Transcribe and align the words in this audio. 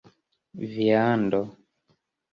viando 0.63 1.41